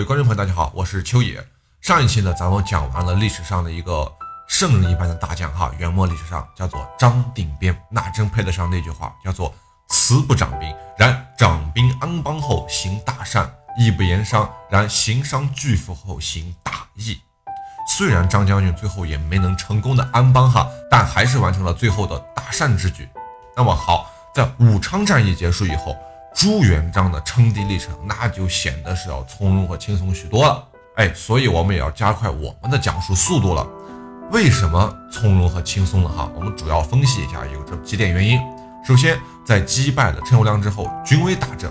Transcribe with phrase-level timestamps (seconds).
[0.00, 1.46] 位观众朋友，大家好，我是秋野。
[1.82, 4.10] 上一期呢，咱们讲完了历史上的一个
[4.48, 9.54] 圣人一般的大将哈，元末历史上叫做张定边，那真配得上那句话，叫做
[9.90, 13.44] 慈不掌兵，然掌兵安邦后行大善；
[13.78, 17.20] 义不言伤，然行商巨富后行大义。
[17.86, 23.06] 虽然张将军最后也没能成功的安邦哈，但还是完成了最后的大善之举。
[23.54, 25.94] 那么好，在武昌战役结束以后。
[26.34, 30.64] 朱元璋的称帝历程，那就显得是要从容和轻松许多了。
[30.96, 33.66] 哎，所以我们也要加快我们的讲述速度了。
[34.30, 36.30] 为什么从容和轻松了哈？
[36.36, 38.38] 我们主要分析一下，有这几点原因。
[38.86, 41.70] 首先，在击败了陈友谅之后，军威大振，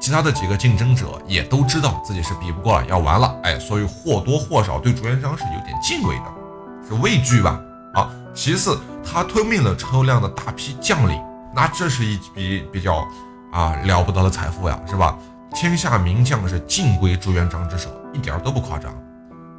[0.00, 3.36] 其他的几个竞争者也都知道自己是比不过了，要完了。
[3.42, 7.60] 哎，所以或多或少对朱元璋是有点敬畏的，是畏惧吧？
[7.94, 11.22] 啊，其次，他吞并了陈友谅的大批将领，
[11.54, 13.06] 那这是一笔比较。
[13.52, 15.16] 啊，了不得的财富呀，是吧？
[15.54, 18.92] 天下名将是尽归朱元璋之手，一点都不夸张。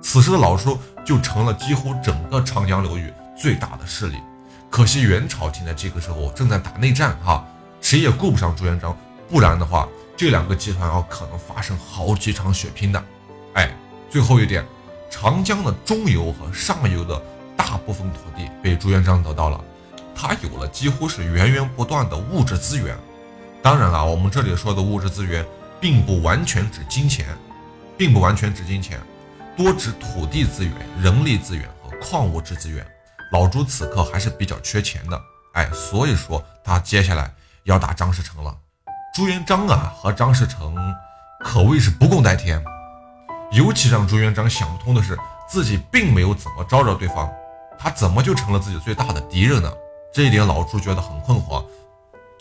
[0.02, 4.18] 此时的老朱就成了几乎整个长江流域最大的势力。
[4.70, 7.46] 可惜元朝廷在这个时候正在打内战，哈，
[7.80, 8.98] 谁也顾不上朱元璋，
[9.30, 13.04] 不然的话，这两个集团要可能发生好几场血拼的。
[13.54, 13.72] 哎，
[14.10, 14.66] 最后一点，
[15.12, 17.22] 长江的中游和上游的
[17.56, 19.64] 大部分土地被朱元璋得到了，
[20.16, 22.98] 他有了几乎是源源不断的物质资源。
[23.64, 25.45] 当然了，我们这里说的物质资源，
[25.80, 27.25] 并不完全指金钱，
[27.97, 29.00] 并不完全指金钱，
[29.56, 32.86] 多指土地资源、人力资源和矿物质资源。
[33.31, 35.17] 老朱此刻还是比较缺钱的，
[35.53, 38.53] 哎，所以说他接下来要打张士诚了。
[39.16, 40.75] 朱元璋啊和张士诚
[41.39, 42.61] 可谓是不共戴天，
[43.53, 47.31] 尤其让朱元璋想不通的是，自己并没有怎么招惹对方，
[47.80, 49.72] 他怎么就成了自己最大的敌人呢？
[50.14, 51.64] 这一点老朱觉得很困惑。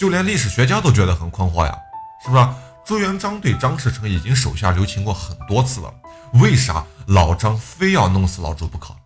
[0.03, 1.79] 就连历史学家都觉得很困惑呀，
[2.25, 2.45] 是不是？
[2.85, 5.95] 朱元璋对张士诚已经手下留情过很多次了，
[6.33, 8.97] 为啥老张非要弄死老朱不可？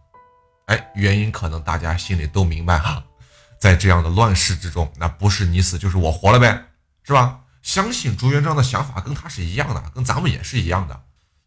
[0.68, 3.04] 哎，原因可能大家心里都明白哈，
[3.60, 6.64] 在这样的乱世之中，那不是你死就是我活了呗，
[7.04, 7.40] 是吧？
[7.60, 10.98] 相信朱元璋的想法跟他是一样的，跟咱们也是一样的，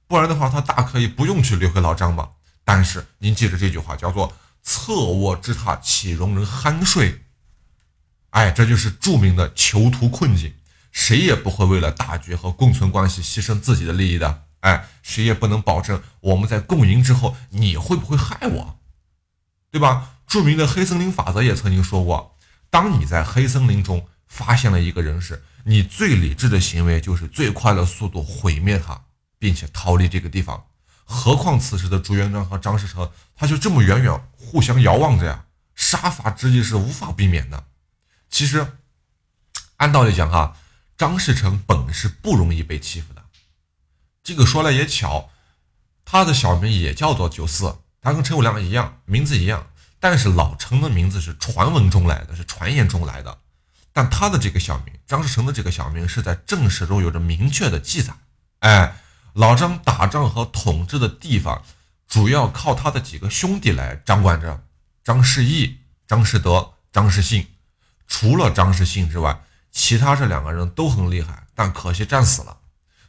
[0.08, 2.30] 不然的话他大可以不用去留回老张嘛。
[2.64, 7.24] 但是您记着这句话，叫做侧卧之榻岂容人酣睡？
[8.32, 10.54] 哎，这就是著名的囚徒困境，
[10.92, 14.44] 谁也不会为了大局和共存关系牺牲自己的利益的。
[14.62, 18.80] 哎，谁也不能保证我们在共赢之后你会不会害我，
[19.72, 20.16] 对吧？
[20.28, 22.36] 著名的黑森林法则也曾经说过，
[22.70, 29.02] 当你在黑森林中发现了一个人时，你最理智的行为就是最快的速度毁灭他，
[29.40, 30.66] 并且逃离这个地方。
[31.04, 37.64] 何况此时的朱元璋和张士诚，他就这么远远互相遥望着呀，杀伐之意是无法避免的。
[38.30, 38.78] 其实，
[39.78, 40.56] 按道理讲哈，
[40.98, 43.24] 张士诚本是不容易被欺负的。
[44.24, 45.30] 这个说来也巧，
[46.06, 49.68] 他的小名也叫做九四，他跟陈友谅一样，名字一样。
[50.00, 53.40] 但是老陈的名字是传闻中来的，是传言中来的。
[53.92, 58.14] 但他的这个小名，张士诚的这个小名是在正史中有着明确的记载。
[58.60, 58.96] 哎，
[59.34, 61.64] 老张打仗和统治的地方，
[62.08, 64.64] 主要靠他的几个兄弟来掌管着：
[65.04, 67.48] 张士义、张士德、张士信。
[68.10, 72.58] 除了张士信之外，其他这两个人都很厉害，但可惜战死了。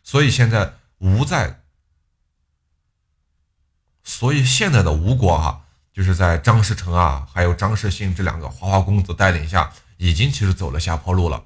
[0.04, 1.62] 所以现在吴在，
[4.04, 5.62] 所以现在的吴国哈，
[5.92, 11.44] 就是在张士诚啊，还有张士信这两个花花公子带领下，已经其实走了下坡路了。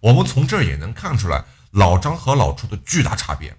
[0.00, 3.56] 我们从这儿也能看出来，老张和老朱的巨大差别。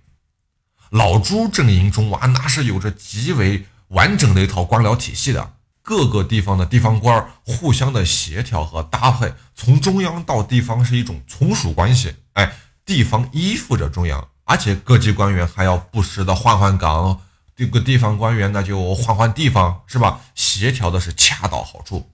[0.90, 5.55] 老朱阵营中啊，那是有着极为完整的一套官僚体系的。
[5.86, 12.16] 各个地方的地方官互相的协调和搭配，从中央到地方是一种从属关系。
[12.34, 12.54] 哎，
[12.84, 17.22] 地方依附着中央，而且各级官员还要不时的换换岗，
[17.56, 20.22] 这个地方官员那就换换地方，是吧？
[20.34, 22.10] 协调的是恰到好处，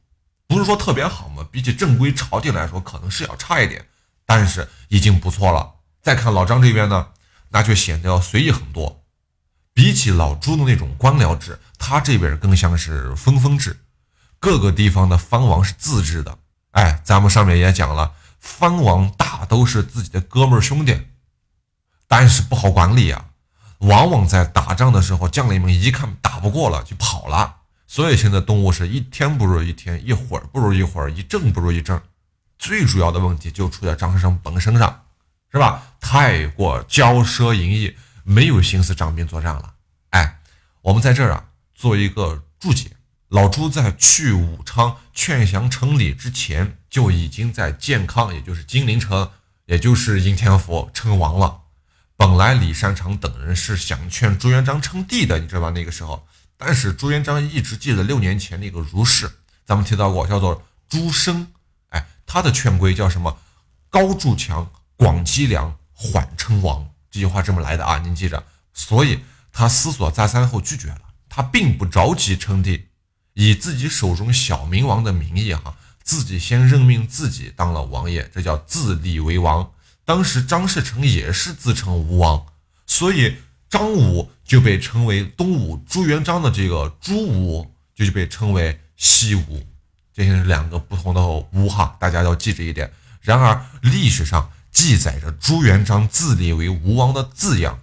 [0.48, 1.48] 不是说特别好嘛？
[1.50, 3.86] 比起正规朝廷来说，可能是要差一点，
[4.26, 5.76] 但是已经不错了。
[6.02, 7.08] 再看老张这边呢，
[7.52, 9.01] 那就显得要随意很多。
[9.74, 13.80] 比起老朱的那种官僚制，他这边更像是分封制，
[14.40, 16.38] 各个地方的藩王是自治的。
[16.72, 21.08] 哎，咱们上面也讲了，藩王大都是自己的哥们兄弟，
[22.08, 23.26] 但是不好管理啊。
[23.80, 27.58] 往往在打仗的时候，将领们一看打不过了就跑了。
[27.88, 32.00] 所以现在东吴是一天不如一天，一会儿不如一会儿，一阵不如一阵。
[32.60, 35.04] 最主要的问题就出在张士诚本身上，
[35.52, 35.82] 是吧？
[36.00, 37.96] 太过骄奢淫逸。
[38.32, 39.74] 没有心思张兵作战了，
[40.12, 40.40] 哎，
[40.82, 41.44] 我们在这儿啊
[41.76, 42.90] 做一个注解。
[43.28, 49.30] 老朱在去武昌劝降城里之前，就已经在建康，也就是金陵城，
[49.66, 51.60] 也就是应天府称王了。
[52.16, 55.70] 本来李善长等人是想劝朱元璋称帝的，你知道吧？
[55.70, 56.26] 那个时候，
[56.56, 59.30] 但是朱元璋一直记得六年前那个如是，
[59.66, 61.52] 咱们提到过，叫做朱生，
[61.90, 63.38] 哎，他的劝规叫什么？
[63.90, 66.88] 高筑墙，广积粮，缓称王。
[67.12, 68.44] 这句话这么来的啊，您记着。
[68.74, 69.20] 所以
[69.52, 72.86] 他思索再三后拒绝了，他并不着急称帝，
[73.34, 79.70] 以自己手中小明王的名义哈，自己先任命自己当了王爷，这叫自立为王。
[80.06, 82.46] 当时张士诚也是自称吴王，
[82.88, 83.36] 所以
[83.70, 89.68] 张武就被称为东吴，朱元璋的这个朱武就被称为西吴，
[90.14, 91.22] 这是两个不同的
[91.52, 92.90] 吴哈，大家要记着一点。
[93.20, 94.50] 然而历史上。
[94.72, 97.82] 记载着朱元璋自立为吴王的字样，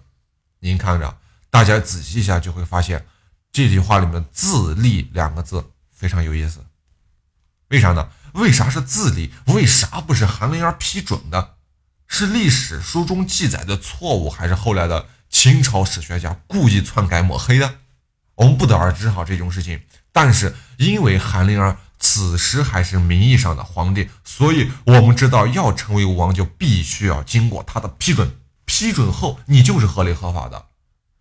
[0.60, 1.18] 您看着，
[1.50, 3.06] 大家仔细一下就会发现，
[3.52, 6.64] 这句话里面“自立”两个字非常有意思。
[7.68, 8.08] 为啥呢？
[8.32, 9.32] 为啥是自立？
[9.46, 11.56] 为啥不是韩林儿批准的？
[12.06, 17.78] 是历史书中记载的错误，还是后来的清朝史学家故意篡改抹黑的？
[18.34, 19.82] 我们不得而知哈这种事情。
[20.12, 21.78] 但是因为韩林儿。
[22.10, 28.34] 此时还是名义上的皇帝，所以我们知道要成为王就必须要经过他的批准，
[28.64, 30.68] 批准后你就是合理合法的。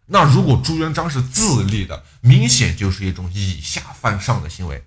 [0.05, 4.85] 那如果朱元璋是自立的，明显就是一种以下犯上的行为。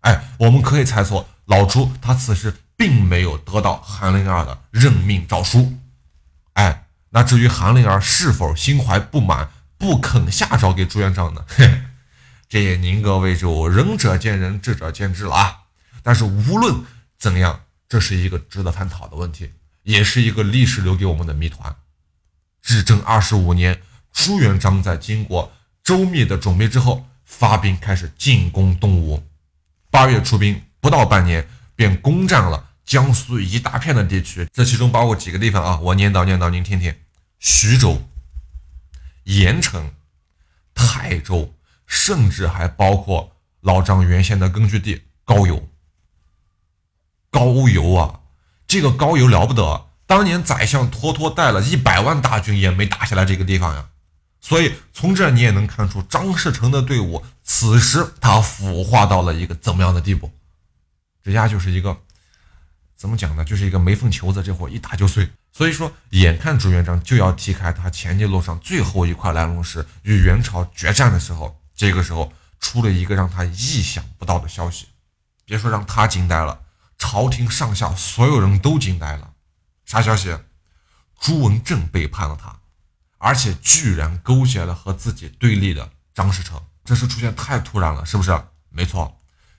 [0.00, 5.72] 哎，我们可以猜测，老朱他此时并没有得到韩林儿的任命诏书。
[6.52, 11.42] 哎，那至于韩林儿是否心怀不满，不肯下诏给朱元璋呢？
[11.48, 11.80] 嘿。
[12.48, 15.58] 这也您各位就仁者见仁，智者见智了啊！
[16.02, 16.82] 但是无论
[17.18, 19.52] 怎样，这是一个值得探讨的问题，
[19.82, 21.76] 也是一个历史留给我们的谜团。
[22.62, 23.82] 至正二十五年，
[24.14, 25.52] 朱元璋在经过
[25.84, 29.22] 周密的准备之后，发兵开始进攻东吴。
[29.90, 31.46] 八月出兵，不到半年
[31.76, 36.94] 便攻占了江苏一大片的地区，这其中包括几个地方啊，我念叨念叨，您听听：
[37.38, 38.08] 徐州、
[39.24, 39.92] 盐城、
[40.74, 41.54] 泰州。
[41.88, 43.32] 甚至还包括
[43.62, 45.68] 老张原先的根据地高邮。
[47.30, 48.20] 高邮啊，
[48.66, 53.88] 这个高邮了不得，当年宰相托托带了一百万大军也没打下来这个地方呀。
[54.40, 60.30] 所以从这你也能看出张士诚的队伍此时他腐化到了一个怎么样的地步？
[61.22, 61.98] 这家就是一个
[62.96, 63.44] 怎么讲呢？
[63.44, 65.28] 就是一个没缝球子，这货一打就碎。
[65.52, 71.57] 所以说，眼看朱元璋就要踢开他前进路上最后一块来龙石，与元朝决战的时候。
[71.78, 74.88] 这个时候出了一个让他意想不到的消息，
[75.44, 76.62] 别说让他惊呆了，
[76.98, 79.30] 朝廷上下所有人都惊呆了。
[79.86, 80.36] 啥消息？
[81.20, 82.58] 朱文正背叛了他，
[83.18, 86.60] 而且居然勾结了和自己对立的张士诚。
[86.84, 88.36] 这事出现太突然了，是不是？
[88.70, 89.16] 没错。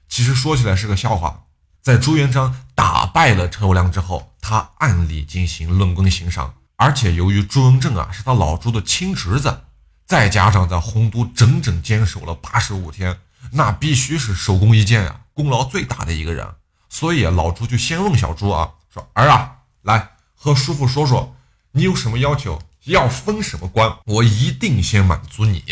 [0.10, 1.46] 其实说起来是个笑话。
[1.82, 9.62] 在朱元璋打败了陈友谅之后，他暗里进行论功行赏，而且由于朱文正啊是他老朱的亲侄子。
[10.10, 13.20] 再加上在洪都整整坚守了八十五天，
[13.52, 16.56] 那必须是首功一件啊，功劳最大的一个人。
[16.90, 21.36] 所以老朱就先问小朱啊，说儿啊，来和叔父说说，
[21.74, 25.64] 你有什么要求，要封什么官，我一定先满足你。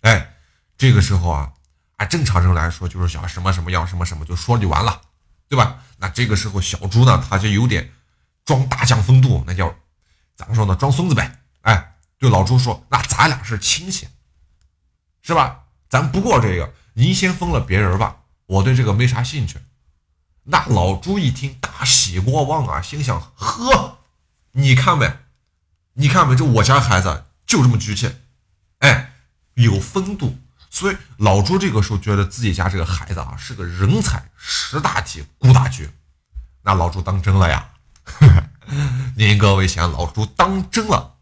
[0.00, 0.34] 哎，
[0.76, 1.52] 这个时候啊，
[1.98, 5.00] 按正常人来说就是想什么什么要什么什么，就说就完了，
[5.48, 5.76] 对吧？
[5.98, 7.92] 那这个时候小朱呢，他就有点
[8.44, 9.72] 装大将风度，那叫
[10.34, 11.36] 咋么说呢，装孙子呗。
[12.20, 14.06] 对老朱说：“那咱俩是亲戚，
[15.22, 15.62] 是吧？
[15.88, 19.58] 咱不过这个，您先封了别人吧，我对这个没啥兴趣。”
[20.44, 24.00] 那老朱一听，大喜过望啊，心想：“呵，
[24.52, 25.20] 你看呗，
[25.94, 28.14] 你看呗，这我家孩子就这么局气，
[28.80, 29.14] 哎，
[29.54, 30.36] 有风度。”
[30.68, 35.90] 所以老朱这个时候觉得自己家这个孩子啊是个人才，识大体，顾大局。
[36.62, 37.70] 那老朱当真了呀？
[39.16, 41.16] 您各位想，老朱当真了？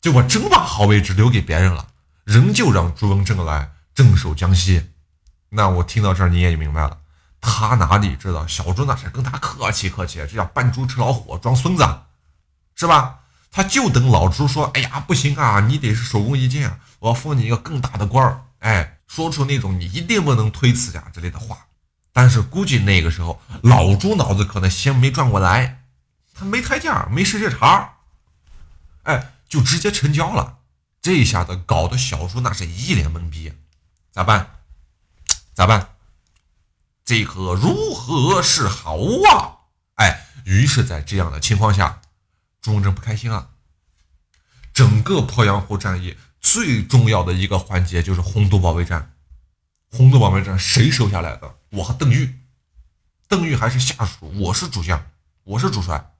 [0.00, 1.88] 结果真把好位置留给别人了，
[2.24, 4.90] 仍旧让朱文正来镇守江西。
[5.50, 6.98] 那我听到这儿你也就明白了，
[7.40, 11.84] 他哪里知道小朱那是跟他客气客气，这叫扮猪吃老虎，装孙子，
[12.74, 13.18] 是吧？
[13.50, 21.66] 他就等老朱说：“哎呀，不行啊，你得是手工一件，我要封你一个更大的官儿。”哎，说出那种你一定不能推辞呀之类的话。
[22.12, 25.82] 但是估计那个时候老朱脑子可能先没转过来，
[26.32, 27.96] 他没台阶，没时间茬
[29.02, 29.32] 哎。
[29.50, 30.60] 就直接成交了，
[31.02, 33.52] 这一下子搞得小朱那是一脸懵逼，
[34.12, 34.60] 咋办？
[35.52, 35.96] 咋办？
[37.04, 38.96] 这可如何是好
[39.28, 39.66] 啊？
[39.96, 42.00] 哎，于是，在这样的情况下，
[42.62, 43.50] 朱文正不开心了。
[44.72, 49.16] 整个鄱阳湖战役最重要的一个环节就是洪都保卫战。
[49.90, 51.56] 洪都保卫战谁守下来的？
[51.70, 52.38] 我和邓玉。
[53.26, 55.10] 邓玉还是下属，我是主将，
[55.42, 56.12] 我是主帅，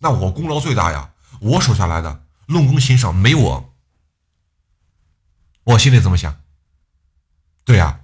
[0.00, 2.21] 那我功劳最大呀，我守下来的。
[2.46, 3.74] 论功行赏没我，
[5.64, 6.40] 我心里怎么想？
[7.64, 8.00] 对呀，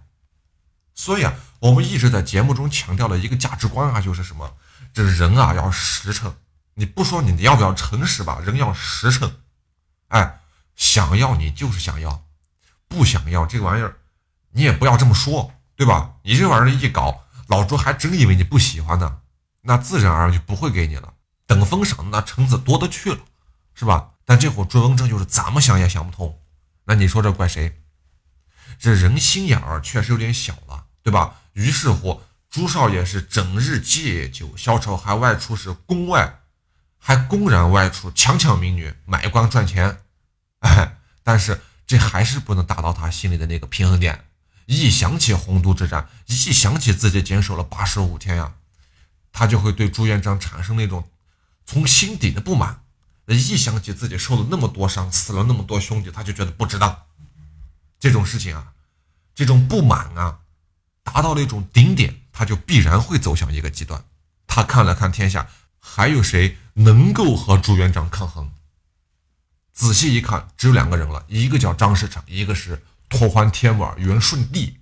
[0.94, 4.56] 所以啊，我们一直在节目中强调了一个价值观啊，就是什么？
[4.92, 6.34] 这人啊要实诚。
[6.74, 8.38] 你不说你要不要诚实吧？
[8.40, 9.40] 人要实诚。
[10.08, 10.40] 哎，
[10.76, 12.24] 想要你就是想要，
[12.86, 13.96] 不想要这个玩意儿，
[14.52, 16.14] 你也不要这么说，对吧？
[16.22, 19.20] 你这玩意儿一搞，老朱还真以为你不喜欢呢，
[19.62, 21.14] 那自然而然就不会给你了。
[21.46, 23.18] 等封赏那橙子多的去了，
[23.78, 24.10] 是吧？
[24.24, 26.36] 但这会朱文正就是怎么想也想不通。
[26.84, 27.80] 那你说这怪谁？
[28.76, 31.36] 这人心眼儿确实有点小了，对吧？
[31.52, 32.20] 于是乎，
[32.50, 36.40] 朱少爷是整日借酒消愁，还外出是宫外，
[36.98, 40.00] 还公然外出强抢民女，买官赚钱。
[40.58, 44.24] 哎，但是这还是不能达到他心里的那个平衡点。
[44.66, 48.54] 一想起洪都之战，一想起自己坚守了八十五天呀，
[49.32, 51.08] 他就会对朱元璋产生那种
[51.64, 52.82] 从心底的不满。
[53.34, 57.04] 一想起自己受了那么多伤，死了那么多兄弟，他就觉得不值当。
[58.00, 58.72] 这种事情啊，
[59.34, 60.38] 这种不满啊，
[61.02, 64.04] 达到了一种顶点，他就必然会走向一个极端。
[64.46, 68.52] 他看了看天下，还有谁能够和朱元璋抗衡？
[69.72, 74.78] 仔细一看，只有两个人了，一个叫张士诚，一个是拓欢天王元顺帝。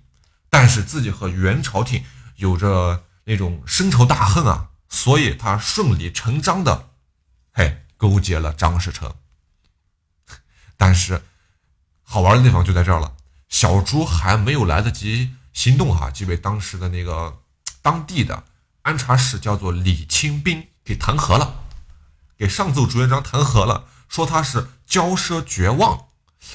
[0.49, 2.03] 但是自己和元朝廷
[2.37, 6.89] 有着那种深仇大恨啊，所以他顺理成章的，
[7.53, 9.13] 嘿，勾结了张士诚。
[10.77, 11.21] 但是。
[12.09, 13.17] 好玩的地方就在这儿了，
[13.49, 17.41] 小朱还没有来得及行动哈，就被当时的那个
[17.81, 18.45] 当地的
[18.83, 21.65] 安察使叫做李清兵给弹劾了，
[22.37, 26.05] 给上奏朱元璋弹劾了，说他是骄奢绝望。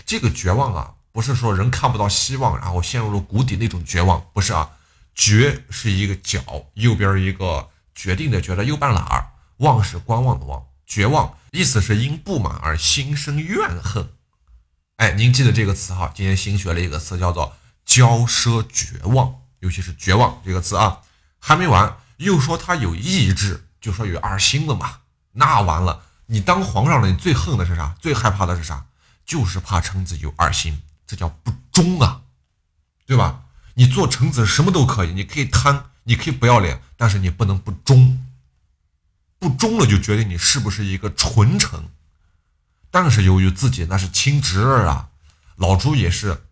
[0.07, 4.71] 这个绝望啊，不是说人看不到希望，然后陷入了谷底那种绝望，不是啊，
[5.15, 14.11] 绝是一个角右边一个决定的决的右半拉儿，望是观望的望，绝望意思是因不满而心生怨恨。
[14.97, 16.13] 哎，您记得这个词哈？
[16.15, 17.57] 今天新学了一个词，叫做
[17.89, 21.01] “骄奢绝望”，尤其是“绝望”这个词啊，
[21.39, 24.99] 还没完，又说他有意志，就说有二心了嘛。
[25.33, 27.97] 那完了，你当皇上了，你最恨的是啥？
[27.99, 28.85] 最害怕的是啥？
[29.25, 32.21] 就是怕臣子有二心，这叫不忠啊，
[33.07, 33.45] 对吧？
[33.77, 38.27] 你做臣子什么都可以，你可以贪，你可以不要脸，但是你不能不忠。
[39.43, 41.91] 不忠了，就决定你是不是一个纯臣。
[42.93, 45.09] 但是由于自己那是亲侄儿啊，
[45.57, 46.45] 老朱也是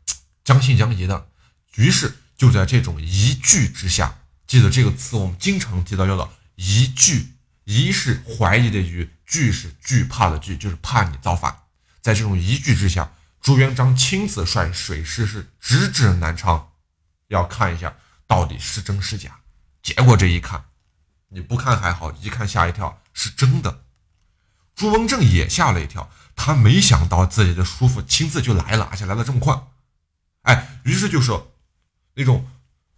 [0.43, 1.29] 将信将疑的，
[1.77, 4.19] 于是就在这种疑惧之下，
[4.49, 11.57] 记得这个词我们经常提到叫做疑惧，疑是怀疑的疑，惧是惧怕的惧，就是怕你造反。
[12.01, 16.73] 在这种疑惧之下，朱元璋亲自率水师是直指南昌，
[17.29, 17.95] 要看一下
[18.27, 19.39] 到底是真是假。
[19.83, 20.65] 结果这一看，
[21.31, 23.83] 你不看还好，一看吓一跳，是真的。
[24.77, 26.11] 朱文正也吓了一跳。
[26.37, 29.63] 他没想到自己的叔父亲自就来了，而且来的这么快，
[30.43, 31.39] 哎，于是就是
[32.15, 32.49] 那种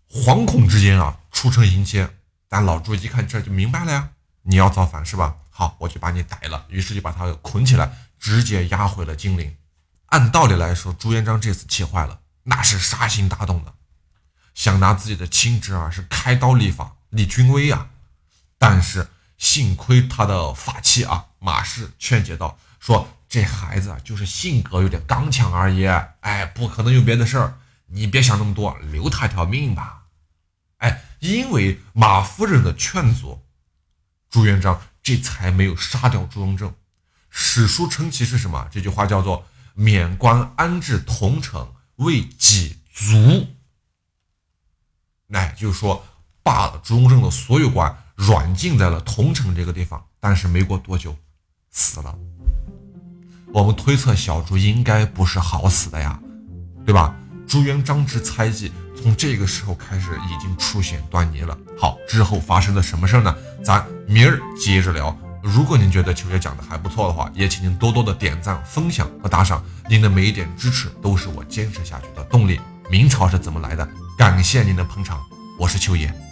[0.08, 2.08] 惶恐之间啊，出城迎接。
[2.48, 4.10] 但老朱一看这就明白了呀，
[4.42, 5.34] 你要造反是吧？
[5.50, 6.66] 好，我就把你逮了。
[6.68, 9.56] 于是就把他捆起来，直接押回了金陵。
[10.06, 13.74] 按道理来说，朱元璋这次气坏了，那是杀心大动的，
[14.54, 17.88] 想拿自己的亲侄儿是开刀立法立军威啊。
[18.62, 23.08] 但是幸亏他的法器啊，马氏劝解道说。
[23.32, 25.86] 这孩子就是性格有点刚强而已，
[26.20, 27.54] 哎，不可能有别的事儿，
[27.86, 30.02] 你别想那么多，留他一条命吧。
[30.76, 33.42] 哎，因为马夫人的劝阻，
[34.28, 36.74] 朱元璋这才没有杀掉朱荣正。
[37.30, 38.68] 史书称其是什么？
[38.70, 43.46] 这句话叫做“免官安置同城，为己足”。
[45.32, 46.04] 哎，就是说
[46.42, 50.02] 罢了朱荣正的所有官，软禁在了同城这个地方。
[50.20, 51.16] 但是没过多久，
[51.70, 52.16] 死了。
[53.52, 56.18] 我们推测小朱应该不是好死的呀，
[56.86, 57.14] 对吧？
[57.48, 61.58] 朱元璋之猜忌从这个时候开始已经出现端倪了。
[61.76, 63.36] 好，之后发生了什么事呢？
[63.64, 65.14] 咱明儿接着聊。
[65.42, 69.60] 如果您觉得秋姐讲的还不错的话，也请您多多的点赞、分享和打赏。
[69.90, 72.60] 您的每一点支持都是我坚持下去的动力。
[72.88, 73.86] 明朝是怎么来的？
[74.16, 75.20] 感谢您的捧场，
[75.58, 76.31] 我是秋野。